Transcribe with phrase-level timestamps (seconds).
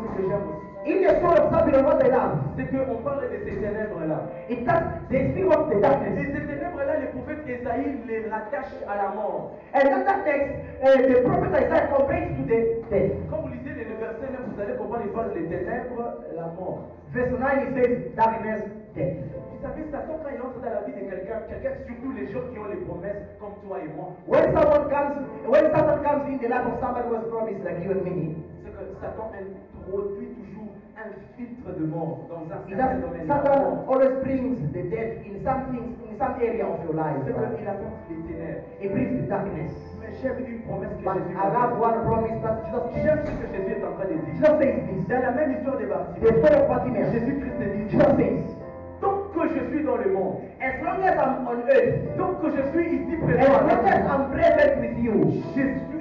[0.00, 0.60] aussi.
[0.80, 4.20] What they love, C'est qu'on parle de ces ténèbres-là.
[4.48, 9.52] Et ces ténèbres-là, les prophètes Esaïe les rattachent à la mort.
[9.74, 13.12] And that darkness, uh, the prophet Isaiah compares to the death.
[13.28, 16.88] Quand vous lisez les versets 9, vous allez comprendre, il parle des ténèbres, la mort.
[17.12, 18.62] Verse 9, it says darkness,
[18.96, 19.16] death.
[19.52, 22.40] Vous savez, Satan, quand il entre dans la vie de quelqu'un, quelqu'un, surtout les gens
[22.50, 26.38] qui ont les promesses, comme toi et moi, When someone comes, when Satan comes in
[26.40, 28.40] the life of somebody who has promised, like you and me,
[29.00, 33.26] Satan introduit toujours un filtre de mort dans un certain domaine.
[33.26, 37.20] Satan always brings the death in some things, in some area of your life.
[37.24, 38.64] C'est qu'il apporte les ténèbres.
[38.82, 39.72] It brings the darkness.
[40.00, 43.32] Mais j'aime une promesse que But Jésus I love one promise that Jesus J'aime ce
[43.40, 44.34] que Jésus est en train de dire.
[44.36, 45.08] Jesus says this.
[45.08, 47.00] Dans la même histoire des The baptisés, story of Fatima.
[47.12, 48.44] Jésus-Christ dit Jesus says,
[49.00, 52.50] Tant que je suis dans le monde, as long as I'm on earth, tant que
[52.52, 55.99] je suis ici as présent, long avec as I'm present with you, la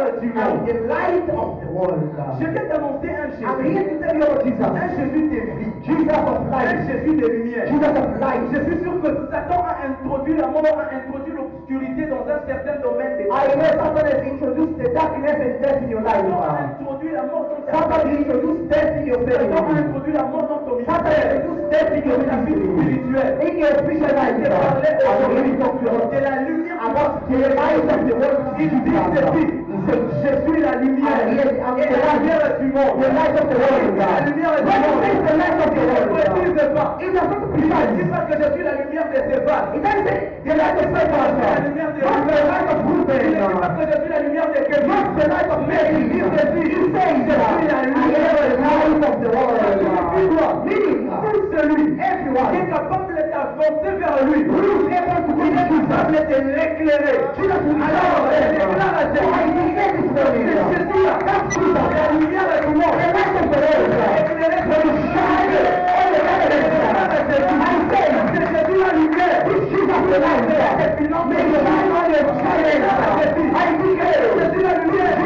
[0.00, 0.66] lumière du I'm monde.
[0.66, 2.10] the light of the world.
[2.40, 4.88] Je viens d'annoncer un I'm here Jésus, to tell you about un.
[4.96, 6.86] Jésus de vie, Jesus of un.
[6.86, 7.66] Jésus de lumière.
[7.68, 8.42] Jesus of light.
[8.52, 12.76] Je suis sûr que Satan a introduit la mort, a introduit l'obscurité dans un certain
[12.82, 16.24] domaine de I know Satan has introduced the darkness and death in your life.
[16.24, 20.12] Satan a introduit la mort dans ta Satan introduced death in your Satan a introduit
[20.12, 21.34] la mort dans ton Satan ministère.
[21.36, 23.00] introduced death in your ministry.
[23.00, 23.38] spirituelle.
[23.46, 24.36] In your spiritual life.
[24.40, 27.84] Je parlais I will really aujourd'hui talk to you de la lumière about the light
[27.88, 28.40] of the world.
[28.58, 29.59] Il dit ceci,
[29.90, 32.94] je suis la lumière Ah, et la lumière du monde.
[33.00, 33.96] The light of the world.
[33.98, 35.02] La lumière du monde.
[35.26, 36.88] the light of the Il ne précise pas.
[37.00, 37.96] Il ne precise.
[37.96, 39.70] dit pas que je suis la lumière de vases.
[39.70, 43.76] Of La lumière de Il ne dit pas Ruben.
[43.76, 44.88] que je suis la lumière de Kevin.
[44.90, 45.94] Not the light of Mary.
[46.00, 46.68] Il dit je suis
[47.66, 48.30] la lumière.
[50.66, 51.86] Meaning, Tout celui
[52.30, 56.14] qui everyone est capable d'avancer vers lui, who is able to il be est capable
[56.14, 56.28] Jesus.
[56.30, 57.18] de l'éclairer.
[57.80, 61.14] Alors, je déclare à I declare this morning, C'est Jésus là.
[61.26, 61.74] that's Jesus.
[61.74, 62.96] La lumière du monde.
[63.00, 63.90] The light of the world.
[64.20, 65.54] Éclairer Will son shine
[65.90, 66.66] on the darkness.
[67.50, 69.38] I say, C'est Jésus la lumière.
[69.46, 70.46] this Jesus the light.
[71.30, 72.80] May shine on your children.
[73.50, 75.18] I declare, Jésus la lumière.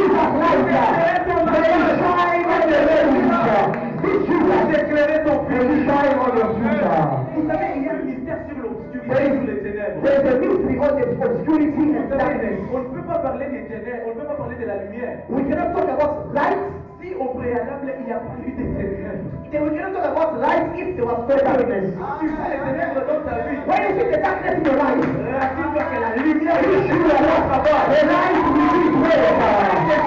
[11.21, 12.59] Obscurity and darkness.
[12.73, 15.19] on ne peut pas parler des ténèbres, on ne peut pas parler de la lumière.
[15.29, 16.59] We cannot talk about light.
[17.01, 19.25] Si au préalable, il n'y a pas eu de ténèbres.
[19.51, 21.93] Then we cannot talk about light if there was no darkness.
[22.21, 23.59] Tu fais les ténèbres dans ta vie.
[23.67, 25.05] When you see the darkness in your life,
[25.35, 29.35] Rassure-toi que la lumière you est should not about the light will be great.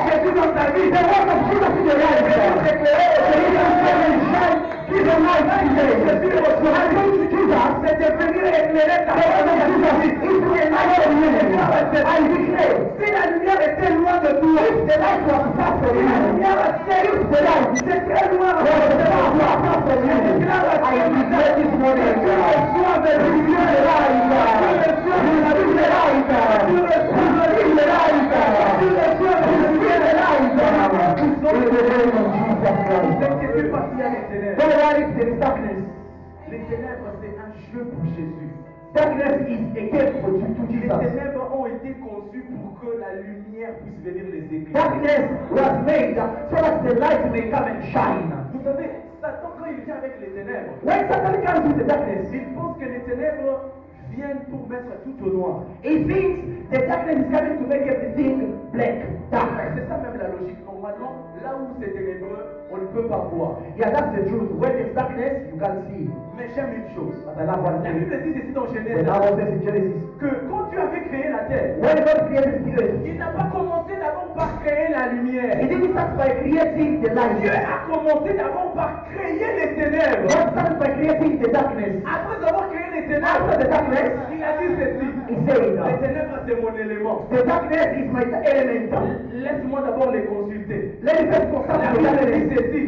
[0.07, 0.89] Jésus dans ta vie.
[0.91, 2.23] The word of Jesus in your life.
[2.23, 2.43] The
[3.37, 4.59] reason shine is light
[5.67, 5.93] today.
[6.07, 7.06] Jésus est au I go to Jesus.
[7.06, 7.06] C'est de venir ta The
[7.87, 8.57] the determiné
[34.57, 35.76] Don't worry, there is.
[36.49, 38.49] Les ténèbres, c'est un jeu pour Jésus.
[38.93, 40.99] Darkness is a gift for to to Les Jesus.
[41.11, 44.71] ténèbres ont été conçues pour que la lumière puisse venir les éclairer.
[44.73, 46.15] Darkness was made
[46.49, 48.31] so that the light may come and shine.
[48.53, 48.89] Vous savez,
[49.21, 52.77] Satan, quand il vient avec les ténèbres, When Satan comes with the darkness, il pense
[52.79, 53.59] que les ténèbres
[54.15, 55.63] viennent pour mettre tout au noir.
[55.83, 59.49] he thinks the darkness is coming to make everything black, dark.
[59.75, 60.57] C'est ça même la logique.
[60.65, 63.57] Normalement, là où c'est ténébreux, on ne peut pas voir.
[63.77, 64.51] Yeah, that's the truth.
[64.51, 66.09] When there's darkness, you can see.
[66.37, 67.15] Mais j'aime une chose.
[67.25, 67.91] But I love one La.
[67.91, 69.05] Bible dit ici dans Genèse
[70.19, 73.49] que quand Dieu avait créé la terre, when God created the earth, il n'a pas
[73.51, 75.57] commencé d'abord par créer la lumière.
[75.61, 77.41] He didn't start by creating the light.
[77.41, 80.27] Dieu a commencé d'abord par créer les ténèbres.
[80.27, 82.03] God started by creating the darkness.
[82.05, 83.19] Après avoir créé the
[83.69, 85.07] darkness, il a dit ceci?
[85.29, 87.25] He said, Les ténèbres, c'est mon élément.
[87.31, 89.07] The darkness is my element.
[89.33, 90.99] Laisse-moi d'abord les consulter.
[91.03, 92.43] Let me first consult the darkness.
[92.55, 92.87] ceci.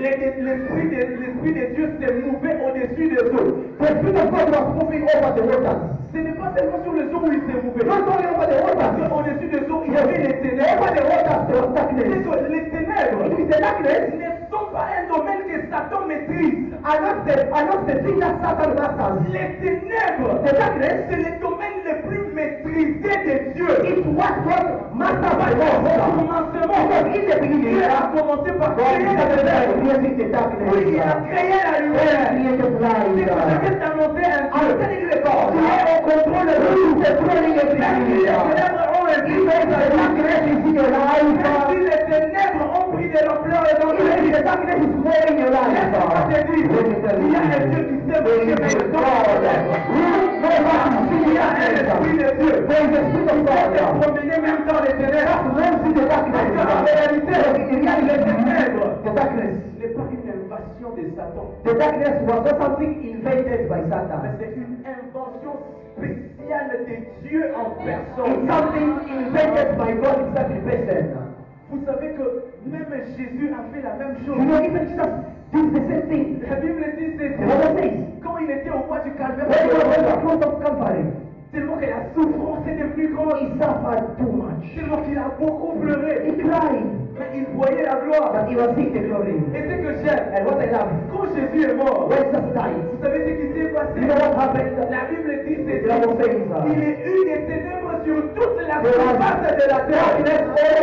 [0.00, 3.56] L'esprit de, l'esprit de Dieu s'est mouvé au-dessus des eaux.
[3.80, 5.80] the Spirit of God was moving over the waters.
[6.12, 7.84] Ce n'est pas seulement sur les eaux où il s'est mouvé.
[7.84, 10.86] Not only over the Parce waters, qu'au-dessus des eaux, il y avait les over ténèbres.
[10.90, 12.26] the waters there was C'est darkness.
[12.26, 16.66] que les ténèbres It is the darkness ne sont pas un domaine que Satan maîtrise.
[17.86, 19.26] the thing that Satan masters.
[19.32, 23.70] Les ténèbres, darkness c'est le domaine le plus maîtrisé de Dieu.
[23.84, 25.74] is what God masters by law.
[26.16, 28.98] commencement, Because in the beginning, Dieu a God commencé par créer
[30.30, 30.68] darkness.
[30.72, 32.28] Oui, il a créé la lumière.
[32.30, 33.60] C'est que je light.
[33.62, 36.92] vais t'annoncer un you about Qui est au contrôle de tout.
[36.96, 38.20] si everything.
[39.06, 41.06] les ténèbres ont pris de leur
[44.66, 45.00] Dieu you.
[57.72, 58.00] Il y a
[60.96, 61.54] de Satan,
[62.58, 63.80] something invented by
[64.22, 65.54] mais c'est une invention
[65.96, 68.46] spéciale de Dieu en personne.
[69.78, 71.39] by God himself person.
[71.70, 72.26] Vous savez que
[72.66, 72.86] même
[73.16, 74.36] Jésus a fait la même chose.
[74.38, 75.10] You know, even Jesus
[75.52, 76.40] did the same thing.
[76.48, 77.36] La Bible dit says,
[78.22, 79.46] quand il était au bois du Calvaire,
[81.52, 84.74] tellement que la souffrance était plus grande, he suffered too much.
[84.74, 86.86] tellement qu'il a beaucoup He pleuré, cried
[87.18, 88.32] mais il voyait la gloire.
[88.32, 89.34] that he was seeing the glory.
[89.54, 92.78] Et ce que j'aime, And what I love, quand Jésus est mort, when Jesus died,
[92.90, 94.00] vous savez ce qui s'est passé?
[94.00, 94.78] you know what happened?
[94.90, 96.06] La Bible dit says, il a eu
[97.24, 100.18] des ténèbres sur toute la surface de la terre.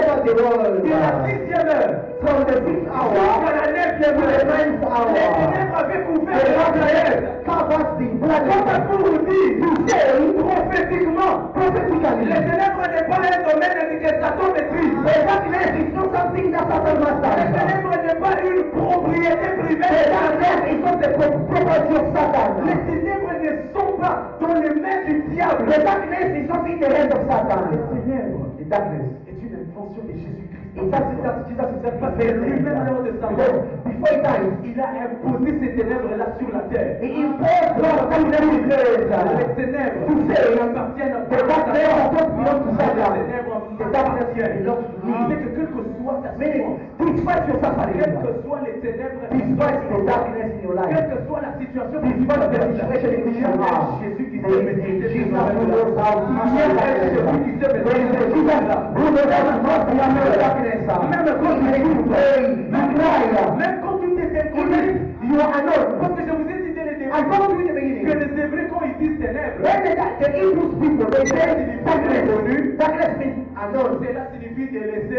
[0.07, 0.85] over the world.
[0.85, 4.83] Et la sixième heure, From the sixth jusqu'à hour la neuvième to the heure, ninth
[4.83, 7.23] hour, les ténèbres avaient couvert la planète.
[7.45, 8.83] covers the Comme planet.
[8.87, 10.03] pour vous dire, To say
[10.37, 14.97] prophétiquement, prophetically, les ténèbres n'est pas un domaine que Satan maîtrise.
[15.05, 17.47] the darkness is not something that Satan Les masters.
[17.53, 19.87] ténèbres n'est pas une propriété privée.
[19.87, 22.36] The de darkness is not the pro- property of Les Satan.
[25.65, 27.61] The darkness is not in the of Les Satan.
[27.93, 29.05] ténèbres The darkness.
[29.27, 30.77] est une invention de Jésus-Christ.
[30.77, 34.87] Jesus himself Parce que lui-même, lors de sa Because mort, before he died, il a
[35.05, 36.97] imposé ces ténèbres-là sur la terre.
[37.01, 38.67] he imposed God's darkness in
[39.37, 43.13] Les ténèbres To say, qui appartiennent The darkness does not belong to Les Satan.
[43.17, 43.85] ténèbres Soit
[47.93, 51.53] quelles que soient les ténèbres, despite the darkness in your life, quelle que soit la
[51.59, 52.25] situation, Jésus
[54.31, 54.37] qui.
[63.57, 64.07] Même quand tu
[65.99, 67.17] parce que je vous ai dit dès le début
[68.05, 68.56] que les
[69.07, 74.03] Disent ténèbres, When the, the Hebrews people, they say darkness, darkness means unknown.
[74.03, 74.67] cela signifie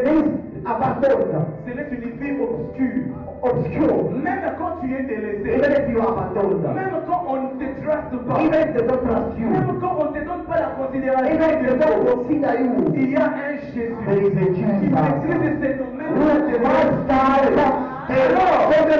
[0.04, 1.32] Means abandoned,
[1.66, 3.02] cela signifie obscur.
[3.42, 4.10] obscure.
[4.22, 7.66] Même quand tu es délaissé, Even if you are abandoned, même quand on ne te
[7.82, 10.60] trace pas, even if they don't trust you, même quand on ne te donne pas
[10.60, 13.94] la considération even if qu'il they don't faut, consider you, il y a un Jésus
[14.04, 14.62] there is a qui
[14.92, 18.96] maîtrise ces domaines who de masters the children of Je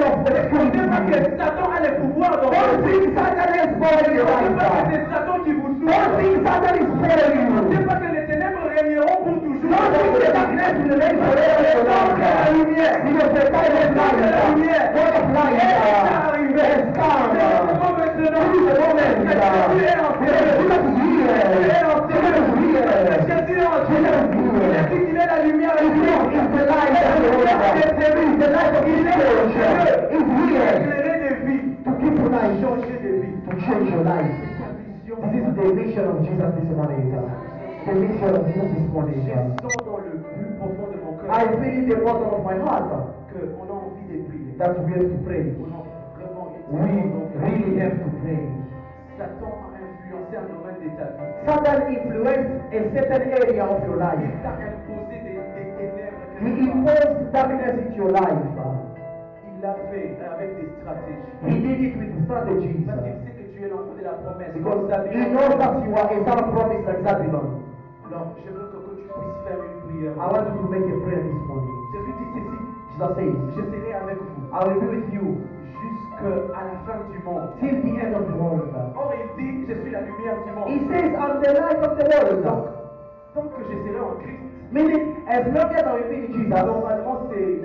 [0.55, 1.37] ne sais pas que obscurity.
[1.37, 2.99] Satan a le pouvoir dans Don't votre vie.
[2.99, 4.89] think Satan is following Je your ne sais pas que life.
[4.89, 6.17] c'est Satan qui vous Don't souffre.
[6.19, 7.73] think Satan is following Je ne you.
[7.73, 9.69] sais pas que les ténèbres régneront pour toujours.
[9.69, 12.17] Don't think the darkness will remain forever in your life.
[13.09, 14.17] Because the time is light.
[14.93, 17.29] God of light has come.
[17.79, 19.09] Comment maintenant This is the moment.
[19.69, 21.17] Jésus est en Jesus is terre.
[21.19, 21.45] here.
[21.49, 22.93] Il est en Jesus is here.
[23.25, 24.21] Jésus est en terre.
[24.59, 25.93] Il a dit qu'il est la lumière et He il
[26.33, 26.59] is the.
[28.39, 29.19] The light of is here
[31.83, 32.55] to give you vies.
[32.59, 34.31] to change your life.
[35.09, 37.11] This is the mission of Jesus this morning.
[37.85, 39.27] The mission of Jesus this morning.
[41.29, 42.87] I feel the bottom of my heart
[44.57, 45.43] that we have to pray.
[46.69, 46.79] We
[47.43, 48.41] really have to pray.
[51.45, 54.88] Satan influenced a certain area of your life.
[56.39, 58.31] He imposed darkness into your life.
[59.43, 61.19] Il l'a fait avec des stratégies.
[61.43, 62.79] He did it with strategies.
[62.87, 64.53] Parce qu'il sait que tu es l'enfant de la promesse.
[64.55, 67.59] Because he knows that you are a son of promise like Zabulon.
[68.07, 70.13] Alors, je veux que, tu puisses faire une prière.
[70.15, 71.75] I want you to make a prayer this morning.
[71.91, 72.57] Jésus dit ceci.
[72.95, 75.27] Jesus says, Je serai avec vous I will be with you
[75.75, 77.51] jusqu'à la fin du monde.
[77.59, 78.71] till the end of the world.
[78.95, 80.67] Or, il dit, je suis la lumière du monde.
[80.71, 82.43] He says, I'm the light of the world.
[83.35, 87.61] Tant que je serai en Christ, Meaning, as long as I in Jesus, normalement, c'est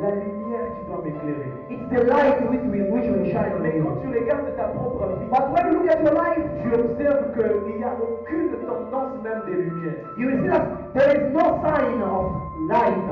[0.00, 1.50] la lumière qui doit m'éclairer.
[1.68, 4.12] it's the light which will, which will shine on Mais quand you.
[4.12, 7.76] tu regardes ta propre vie, But when you look at your life, tu observes qu'il
[7.76, 9.94] n'y a aucune tendance même de lumière.
[10.16, 12.32] you will see that there is no sign of
[12.68, 13.10] light.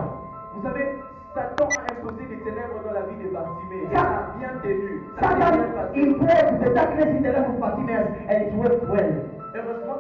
[0.55, 0.87] Vous savez,
[1.35, 3.83] Satan a imposé des ténèbres dans la vie de Bartimée.
[3.91, 5.03] Il a bien tenu.
[5.21, 5.59] Ça Satan
[5.95, 9.13] imposed the darkness in the life of Bartimaeus and it worked well.
[9.55, 9.99] Heureusement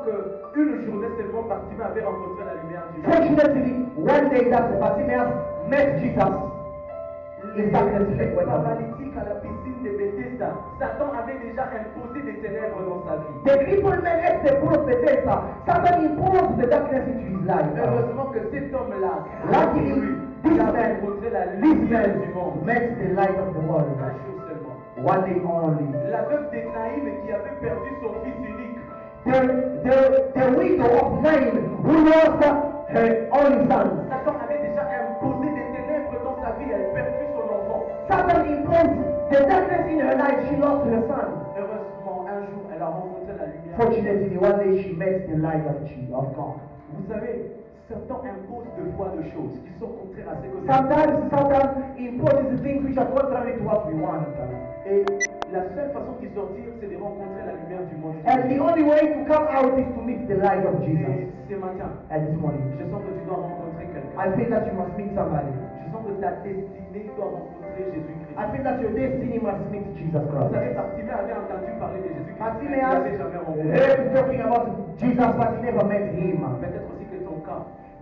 [0.55, 3.11] qu'une journée seulement, Bartimée avait rencontré la lumière du jour.
[3.13, 5.31] Fortunately, one day that Bartimaeus
[5.69, 6.33] met Jesus,
[7.57, 13.17] Les paralytiques à la piscine de Bethesda, Satan avait déjà imposé des ténèbres dans sa
[13.17, 13.35] vie.
[13.45, 17.67] The people men at the pool of Bethesda, Satan imposed the darkness into his life.
[17.77, 20.15] Heureusement que cet homme-là, Luckily,
[20.45, 22.63] il a man, rencontré la lumière du man monde.
[22.65, 23.89] met the light of the world.
[23.99, 24.77] Un jour seulement.
[25.03, 25.87] One day only.
[26.13, 28.70] La veuve de Naïm qui avait perdu son fils unique,
[29.25, 32.43] the, widow of Nain who lost
[32.89, 34.09] her son.
[34.09, 36.89] Satan avait déjà imposé des ténèbres dans sa vie, elle
[37.35, 37.83] son enfant.
[38.09, 38.97] Satan imposed
[39.31, 41.29] the darkness in her life, she lost her son.
[41.57, 43.77] Heureusement, un jour, elle a rencontré la lumière.
[43.77, 46.61] Fortunately, one day she met the light of, God.
[46.97, 47.53] Vous savez,
[47.89, 52.63] Satan impose deux fois deux choses qui sont contraires à ce que Sometimes Satan imposes
[52.63, 54.27] things which are contrary to what we want
[55.53, 58.17] la seule façon d'y sortir, c'est de rencontrer la lumière du monde.
[58.27, 61.31] And the only way to come out is to meet the light of Et Jesus.
[61.51, 64.15] ce matin, And this morning, je sens que tu dois rencontrer quelqu'un.
[64.15, 65.53] I feel that you must meet somebody.
[65.83, 68.31] Je sens que ta destinée doit rencontrer Jésus-Christ.
[68.39, 70.53] I feel that your destiny must meet Jesus Vous Christ.
[70.55, 73.67] savez, Bartimée avait entendu parler de Jésus-Christ, Bartimaeus n'avait jamais rencontré.
[73.75, 74.65] heard talking about
[75.01, 76.39] Jesus, but he never met him.
[76.63, 76.91] Peut-être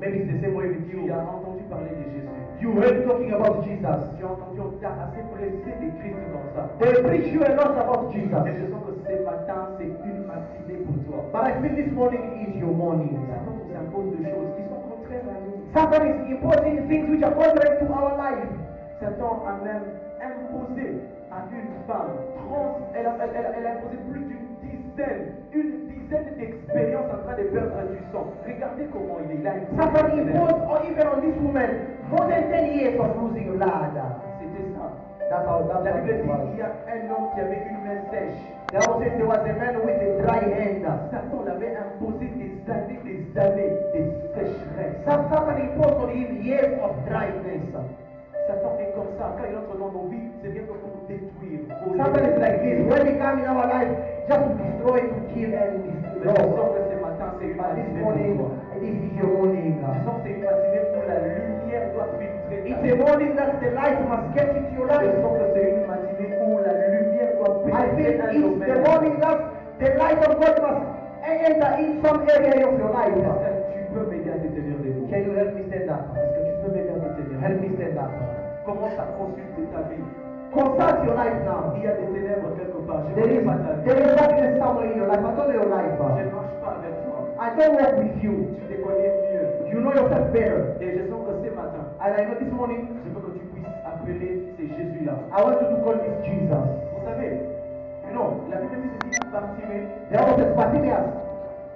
[0.01, 1.13] the same way with tu you.
[1.13, 2.29] as entendu parler de Jésus.
[2.61, 4.01] You heard talking about Jesus.
[4.19, 6.71] Tu as entendu, on t'a assez pressé de Christ comme ça.
[6.79, 8.31] They preach you a lot about Et Jesus.
[8.31, 11.19] je sens que ce matin, c'est une matinée pour toi.
[11.33, 13.15] But I feel this morning is your morning.
[13.31, 15.59] Satan nous impose des choses qui sont contraires à nous.
[15.75, 18.51] Satan is imposing things which are contrary to our life.
[19.01, 19.87] Satan a même
[20.19, 20.99] imposé
[21.31, 24.38] à une femme trans, elle a, elle, elle- elle a imposé plus d'une
[24.99, 25.23] dizaine,
[25.55, 28.27] une dizaine d'expériences en train de perdre du sang.
[28.47, 29.53] Regardez comment il est là.
[29.79, 31.71] Satan imposed or even on this woman
[32.11, 33.95] more than 10 years of losing blood.
[34.43, 34.91] C'était ça.
[35.31, 37.81] That's how that's La Bible it dit qu'il y a un homme qui avait une
[37.87, 38.41] main sèche.
[38.73, 40.85] The Bible says there was a man with a dry hand.
[41.13, 44.01] Satan l'avait imposé des années, des années de
[44.35, 44.97] sécheresse.
[45.05, 47.69] Sa- Satan imposed on him years of dryness.
[48.49, 49.37] Satan est comme ça.
[49.37, 51.61] Quand il entre dans nos vies, c'est bien que pour détruire.
[51.69, 52.79] Satan is like this.
[52.89, 53.93] When he come in our life,
[54.29, 56.49] just to destroy, to kill, and Mais je destroy.
[56.53, 58.13] sens que ce matin, c'est une matinée pour
[58.73, 59.01] c'est une
[61.09, 62.59] la lumière doit filtrer.
[62.69, 65.17] It's a morning that the light must get into your Je life.
[65.23, 67.97] sens que c'est une matinée où la lumière doit I un
[68.33, 69.39] it's the morning that
[69.81, 70.83] the light of God must
[71.25, 73.17] enter in some area of your life.
[73.17, 76.03] Est-ce que tu peux m'aider à te tenir debout Can you help me stand up?
[76.17, 78.11] Est-ce que tu peux m'aider à te tenir Help debout me stand up.
[78.67, 80.03] Commence à consulter ta vie?
[80.53, 81.75] Consult your life now.
[81.77, 83.03] Il y a des ténèbres quelque part.
[83.05, 85.21] Je ne There is, pas there is darkness somewhere in your life.
[85.21, 85.93] I don't know your life.
[85.99, 87.19] Je ne marche pas avec toi.
[87.39, 88.35] I don't walk with you.
[88.57, 89.47] Tu te connais mieux.
[89.71, 90.75] You know yourself better.
[90.81, 93.45] Et je sens que ce matin, And I know this morning, je veux que tu
[93.53, 95.15] puisses appeler ces Jésus-là.
[95.37, 96.67] I want you to call this Jesus.
[96.97, 97.45] Vous savez,
[98.09, 101.07] you know, la Bible dit ceci, Bartimée The Bible says Bartimaeus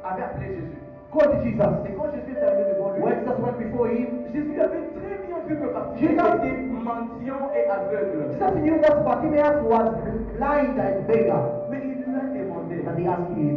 [0.03, 0.81] avait appelé Jésus.
[1.13, 1.73] called Jesus.
[1.87, 5.17] Et quand Jésus est arrivé devant lui, When Jesus went before him, Jésus avait très
[5.49, 8.33] Jesus- mendiant et aveugle.
[8.33, 9.89] Jesus knew that Bartimaeus was
[10.37, 11.43] blind and beggar.
[11.71, 13.57] Mais il lui a demandé, And he asked him,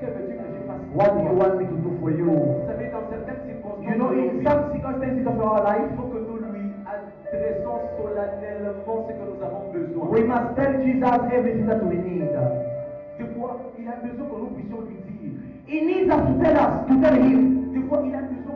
[0.00, 2.26] que veux-tu que je fasse What do you want me to do for you?
[2.30, 6.08] Vous savez, dans certaines circonstances, You know, in some circumstances of our life, il faut
[6.10, 10.06] que nous lui adressons solennellement ce que nous avons besoin.
[10.10, 12.30] we must tell Jesus everything that we need.
[13.18, 15.32] Des fois, il a besoin que nous puissions lui dire.
[15.66, 17.72] He needs us to tell us, to tell him.
[17.72, 18.53] Des fois, il a besoin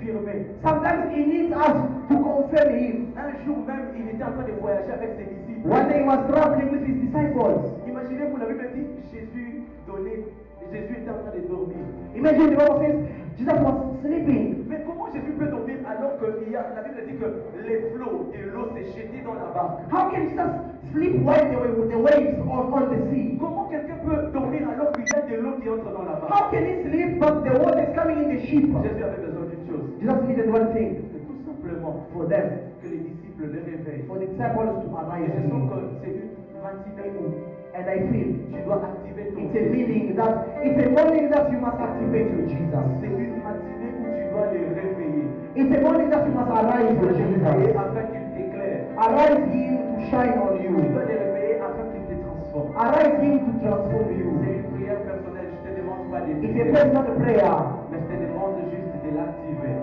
[0.00, 0.46] confirmer.
[0.62, 1.76] Sometimes he needs us
[2.08, 3.14] to confirm him.
[3.16, 5.68] Un jour même, il était en train de voyager avec ses disciples.
[5.68, 7.76] One day he was traveling with his disciples.
[7.86, 10.24] Imaginez-vous, la Bible dit Jésus donnait,
[10.72, 11.84] Jésus était en train de dormir.
[12.16, 12.96] Imagine the Bible says
[13.38, 14.64] Jesus was sleeping.
[14.68, 17.28] Mais comment Jésus peut dormir alors que il y a, la Bible dit que
[17.66, 19.84] les flots de l'eau s'est jeté dans la barque?
[19.92, 20.52] How can Jesus
[20.92, 23.36] sleep while the, the waves are on the sea?
[23.38, 26.32] Comment quelqu'un peut dormir alors qu'il y a de l'eau qui entre dans la barque?
[26.32, 28.64] How can he sleep but the water is coming in the ship?
[28.64, 29.39] Jésus avait besoin
[29.70, 34.04] chose, Jesus needed one thing c'est tout simplement for them, que les disciples le réveillent.
[34.10, 35.30] for the disciples to Et arise.
[35.30, 37.24] je sens que c'est une matinée où
[37.70, 41.46] And I feel tu dois activer ton it's a meaning that it's a morning that
[41.54, 42.86] you must activate your Jesus.
[42.98, 45.24] C'est une matinée où tu dois les réveiller.
[45.54, 47.78] It's a morning that you must arise your Et Jesus.
[47.78, 48.90] afin qu'ils t'éclairent.
[48.98, 50.74] Arise him to shine on Tu you.
[50.90, 52.74] dois les réveiller afin qu'ils te transforment.
[52.74, 54.28] Arise him to transform C'est you.
[54.34, 55.48] une prière personnelle.
[55.54, 57.54] Je te demande pas de It's a personal prayer.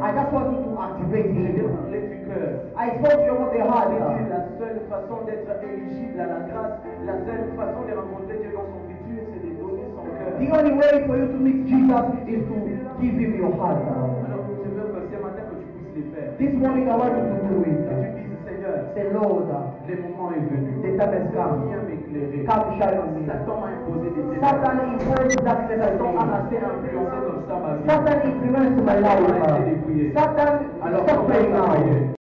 [0.08, 2.64] I just want you to activate Je du cœur.
[2.80, 3.92] I spoke to you about the heart.
[4.32, 8.68] la seule façon d'être éligible à la grâce, la seule façon de rencontrer Dieu dans
[8.72, 10.32] son futur, c'est de donner son cœur.
[10.40, 12.56] The only way for you to meet Jesus is to
[13.04, 13.84] give him your heart.
[13.84, 16.32] Alors je veux que ce matin que tu puisses les faire.
[16.40, 18.16] This morning I want you to do Que it.
[18.16, 18.96] tu dises Seigneur,
[19.96, 20.82] le moment est venu.
[20.84, 21.68] the time has come.
[21.68, 22.44] Viens m'éclairer.
[22.46, 23.26] Come shine on me.
[23.28, 24.44] Satan m'a imposé des ténèbres.
[24.44, 27.88] Satan imposed darkness on Satan a assez influencé comme ça ma vie.
[27.88, 30.14] Satan influenced my life.
[30.14, 30.54] Satan,
[30.84, 32.17] Alors, stop praying now.